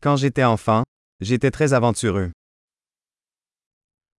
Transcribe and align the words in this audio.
Quand 0.00 0.16
j'étais 0.16 0.44
enfant, 0.44 0.84
j'étais 1.20 1.50
très 1.50 1.72
aventureux. 1.72 2.30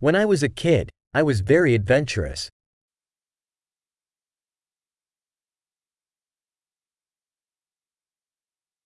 When 0.01 0.13
I 0.13 0.25
was 0.25 0.43
a 0.43 0.49
kid, 0.49 0.89
I 1.13 1.21
was 1.21 1.39
very 1.41 1.73
adventurous. 1.73 2.49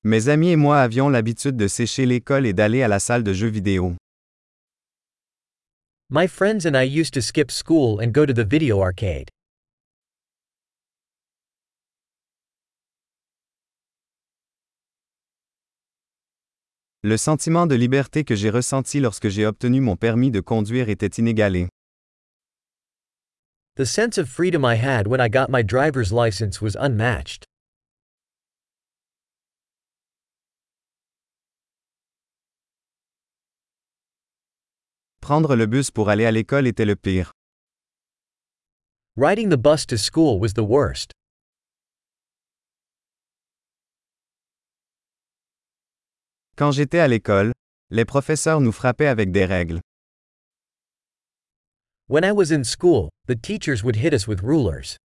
Mes 0.04 0.30
amis 0.30 0.52
et 0.52 0.56
moi 0.56 0.82
avions 0.82 1.10
l'habitude 1.10 1.58
de 1.58 1.68
sécher 1.68 2.06
l'école 2.06 2.46
et 2.46 2.54
d'aller 2.54 2.84
à 2.84 2.88
la 2.88 3.00
salle 3.00 3.24
de 3.24 3.34
jeux 3.34 3.50
vidéo. 3.50 3.96
My 6.12 6.28
friends 6.28 6.68
and 6.68 6.78
I 6.78 6.84
used 6.84 7.14
to 7.16 7.22
skip 7.22 7.50
school 7.50 8.00
and 8.00 8.14
go 8.14 8.28
to 8.28 8.34
the 8.34 8.46
video 8.46 8.82
arcade. 8.82 9.30
Le 17.06 17.18
sentiment 17.18 17.68
de 17.68 17.76
liberté 17.76 18.24
que 18.24 18.34
j'ai 18.34 18.50
ressenti 18.50 19.02
lorsque 19.02 19.28
j'ai 19.28 19.46
obtenu 19.46 19.82
mon 19.82 19.98
permis 19.98 20.32
de 20.32 20.40
conduire 20.40 20.88
était 20.88 21.20
inégalé. 21.20 21.68
The 23.76 23.86
sense 23.86 24.18
of 24.18 24.30
freedom 24.30 24.64
I 24.64 24.76
had 24.76 25.06
when 25.06 25.20
I 25.20 25.28
got 25.28 25.50
my 25.50 25.64
driver's 25.64 26.14
license 26.14 26.62
was 26.62 26.78
unmatched. 26.80 27.44
Prendre 35.20 35.58
le 35.58 35.66
bus 35.66 35.92
pour 35.92 36.10
aller 36.10 36.26
à 36.26 36.32
l'école 36.32 36.68
était 36.68 36.86
le 36.86 36.96
pire. 36.96 37.34
Riding 39.18 39.50
the 39.50 39.58
bus 39.58 39.86
to 39.88 39.98
school 39.98 40.40
was 40.40 40.54
the 40.54 40.64
worst. 40.64 41.12
Quand 46.56 46.72
j'étais 46.72 47.00
à 47.00 47.08
l'école, 47.08 47.52
les 47.90 48.06
professeurs 48.06 48.62
nous 48.62 48.72
frappaient 48.72 49.08
avec 49.08 49.32
des 49.32 49.46
règles. 49.46 49.82
When 52.08 52.24
I 52.24 52.32
was 52.32 52.52
in 52.52 52.64
school, 52.64 53.10
the 53.26 53.36
teachers 53.36 53.84
would 53.84 53.96
hit 53.96 54.14
us 54.14 54.28
with 54.28 54.42
rulers. 54.44 54.98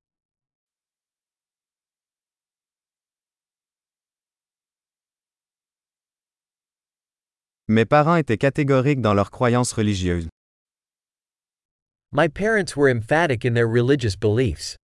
Mes 7.66 7.86
parents 7.86 8.16
étaient 8.16 8.38
catégoriques 8.38 9.00
dans 9.00 9.14
leurs 9.14 9.30
croyances 9.30 9.72
religieuses. 9.72 10.28
My 12.12 12.28
parents 12.28 12.76
were 12.76 12.88
emphatic 12.90 13.44
in 13.44 13.54
their 13.54 13.68
religious 13.68 14.16
beliefs. 14.16 14.76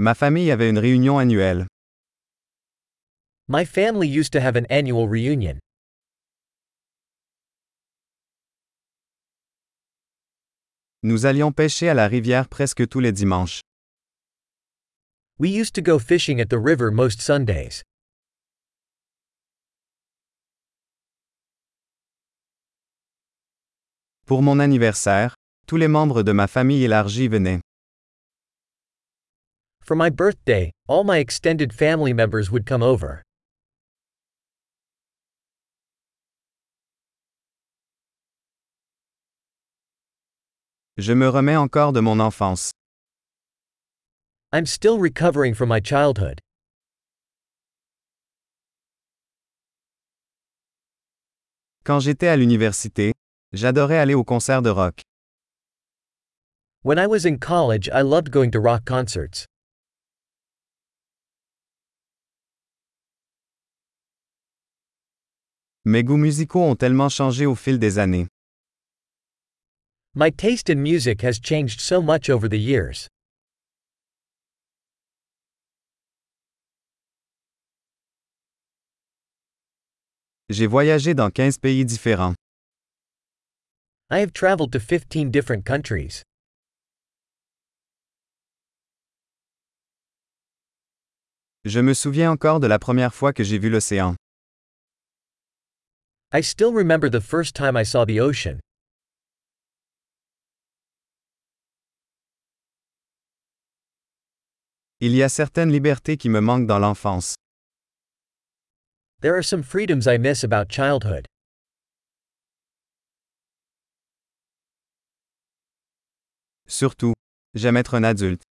Ma 0.00 0.14
famille 0.14 0.52
avait 0.52 0.70
une 0.70 0.78
réunion 0.78 1.18
annuelle. 1.18 1.66
My 3.48 3.64
family 3.64 4.06
used 4.06 4.32
to 4.32 4.38
have 4.38 4.56
an 4.56 4.64
annual 4.70 5.08
reunion. 5.08 5.58
Nous 11.02 11.26
allions 11.26 11.50
pêcher 11.50 11.88
à 11.88 11.94
la 11.94 12.06
rivière 12.06 12.48
presque 12.48 12.86
tous 12.86 13.00
les 13.00 13.10
dimanches. 13.10 13.60
We 15.40 15.50
used 15.50 15.74
to 15.74 15.82
go 15.82 15.98
fishing 15.98 16.40
at 16.40 16.46
the 16.48 16.60
river 16.60 16.92
most 16.92 17.20
Sundays. 17.20 17.82
Pour 24.26 24.42
mon 24.42 24.60
anniversaire, 24.60 25.34
tous 25.66 25.76
les 25.76 25.88
membres 25.88 26.22
de 26.22 26.30
ma 26.30 26.46
famille 26.46 26.84
élargie 26.84 27.26
venaient. 27.26 27.58
For 29.88 29.96
my 29.96 30.10
birthday, 30.10 30.70
all 30.86 31.02
my 31.02 31.16
extended 31.16 31.72
family 31.72 32.12
members 32.12 32.50
would 32.50 32.66
come 32.66 32.82
over. 32.82 33.22
Je 40.98 41.14
me 41.14 41.26
remets 41.26 41.56
encore 41.56 41.92
de 41.92 42.02
mon 42.02 42.20
enfance. 42.20 42.70
I'm 44.52 44.66
still 44.66 44.98
recovering 44.98 45.54
from 45.54 45.70
my 45.70 45.80
childhood. 45.80 46.42
Quand 51.84 52.00
j'étais 52.00 52.28
à 52.28 52.36
l'université, 52.36 53.14
j'adorais 53.54 53.96
aller 53.96 54.12
aux 54.12 54.22
concerts 54.22 54.60
de 54.60 54.68
rock. 54.68 55.00
When 56.82 56.98
I 56.98 57.06
was 57.06 57.24
in 57.24 57.38
college, 57.38 57.88
I 57.88 58.02
loved 58.02 58.30
going 58.30 58.50
to 58.50 58.60
rock 58.60 58.84
concerts. 58.84 59.46
Mes 65.90 66.04
goûts 66.04 66.18
musicaux 66.18 66.64
ont 66.64 66.76
tellement 66.76 67.08
changé 67.08 67.46
au 67.46 67.54
fil 67.54 67.78
des 67.78 67.98
années. 67.98 68.26
My 70.14 70.30
taste 70.30 70.68
in 70.68 70.82
music 70.82 71.22
has 71.22 71.40
changed 71.42 71.80
so 71.80 72.02
much 72.02 72.28
over 72.28 72.46
the 72.46 72.58
years. 72.58 73.08
J'ai 80.50 80.66
voyagé 80.66 81.14
dans 81.14 81.30
15 81.30 81.56
pays 81.56 81.86
différents. 81.86 82.34
I 84.10 84.20
have 84.20 84.34
traveled 84.34 84.70
to 84.72 84.78
15 84.78 85.30
different 85.30 85.64
countries. 85.64 86.22
Je 91.64 91.80
me 91.80 91.94
souviens 91.94 92.30
encore 92.30 92.60
de 92.60 92.66
la 92.66 92.78
première 92.78 93.14
fois 93.14 93.32
que 93.32 93.42
j'ai 93.42 93.58
vu 93.58 93.70
l'océan. 93.70 94.16
I 96.30 96.42
still 96.42 96.72
remember 96.74 97.08
the 97.08 97.22
first 97.22 97.54
time 97.54 97.74
I 97.74 97.84
saw 97.84 98.04
the 98.04 98.20
ocean. 98.20 98.60
Il 105.00 105.14
y 105.14 105.22
a 105.22 105.28
certaines 105.28 105.70
libertés 105.70 106.18
qui 106.18 106.28
me 106.28 106.40
manquent 106.40 106.66
dans 106.66 106.80
l'enfance. 106.80 107.34
There 109.20 109.36
are 109.36 109.42
some 109.42 109.62
freedoms 109.62 110.06
I 110.08 110.18
miss 110.18 110.42
about 110.42 110.68
childhood. 110.68 111.26
Surtout, 116.66 117.14
j'aime 117.54 117.76
être 117.76 117.94
un 117.94 118.02
adulte. 118.02 118.42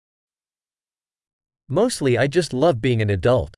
Mostly, 1.70 2.18
I 2.18 2.28
just 2.28 2.54
love 2.54 2.82
being 2.82 3.02
an 3.02 3.10
adult. 3.10 3.57